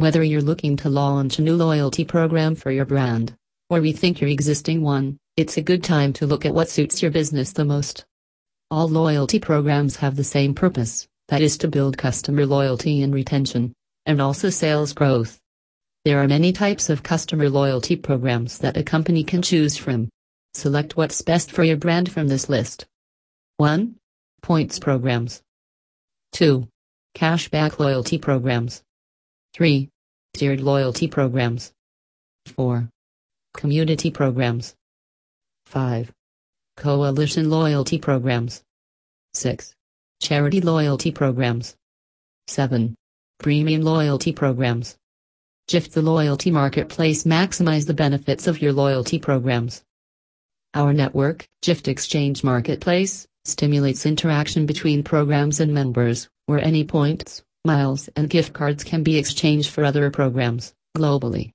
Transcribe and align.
Whether 0.00 0.22
you're 0.22 0.40
looking 0.40 0.78
to 0.78 0.88
launch 0.88 1.38
a 1.38 1.42
new 1.42 1.54
loyalty 1.54 2.06
program 2.06 2.54
for 2.54 2.70
your 2.70 2.86
brand, 2.86 3.34
or 3.68 3.80
rethink 3.80 4.18
your 4.18 4.30
existing 4.30 4.80
one, 4.80 5.18
it's 5.36 5.58
a 5.58 5.62
good 5.62 5.84
time 5.84 6.14
to 6.14 6.26
look 6.26 6.46
at 6.46 6.54
what 6.54 6.70
suits 6.70 7.02
your 7.02 7.10
business 7.10 7.52
the 7.52 7.66
most. 7.66 8.06
All 8.70 8.88
loyalty 8.88 9.38
programs 9.38 9.96
have 9.96 10.16
the 10.16 10.24
same 10.24 10.54
purpose 10.54 11.06
that 11.28 11.42
is 11.42 11.58
to 11.58 11.68
build 11.68 11.98
customer 11.98 12.46
loyalty 12.46 13.02
and 13.02 13.12
retention, 13.12 13.74
and 14.06 14.22
also 14.22 14.48
sales 14.48 14.94
growth. 14.94 15.38
There 16.06 16.22
are 16.22 16.26
many 16.26 16.50
types 16.54 16.88
of 16.88 17.02
customer 17.02 17.50
loyalty 17.50 17.94
programs 17.94 18.56
that 18.60 18.78
a 18.78 18.82
company 18.82 19.22
can 19.22 19.42
choose 19.42 19.76
from. 19.76 20.08
Select 20.54 20.96
what's 20.96 21.20
best 21.20 21.52
for 21.52 21.62
your 21.62 21.76
brand 21.76 22.10
from 22.10 22.28
this 22.28 22.48
list. 22.48 22.86
1. 23.58 23.96
Points 24.40 24.78
programs. 24.78 25.42
2. 26.32 26.66
Cashback 27.14 27.78
loyalty 27.78 28.16
programs. 28.16 28.82
3. 29.54 29.88
Tiered 30.34 30.60
loyalty 30.60 31.08
programs. 31.08 31.72
4. 32.46 32.88
Community 33.54 34.10
programs. 34.10 34.74
5. 35.66 36.12
Coalition 36.76 37.50
loyalty 37.50 37.98
programs. 37.98 38.62
6. 39.34 39.74
Charity 40.20 40.60
loyalty 40.60 41.10
programs. 41.10 41.76
7. 42.46 42.94
Premium 43.38 43.82
loyalty 43.82 44.32
programs. 44.32 44.96
Giift 45.66 45.92
the 45.92 46.02
loyalty 46.02 46.50
marketplace 46.50 47.24
maximize 47.24 47.86
the 47.86 47.94
benefits 47.94 48.46
of 48.46 48.62
your 48.62 48.72
loyalty 48.72 49.18
programs. 49.18 49.82
Our 50.74 50.92
network, 50.92 51.46
Giift 51.62 51.88
Exchange 51.88 52.44
Marketplace, 52.44 53.26
stimulates 53.44 54.06
interaction 54.06 54.66
between 54.66 55.02
programs 55.02 55.58
and 55.58 55.74
members, 55.74 56.28
where 56.46 56.60
any 56.60 56.84
points, 56.84 57.42
miles, 57.64 58.08
and 58.16 58.28
gift 58.28 58.52
cards 58.52 58.84
can 58.84 59.02
be 59.02 59.18
exchanged 59.18 59.70
for 59.70 59.84
other 59.84 60.10
programs, 60.10 60.74
globally. 60.96 61.48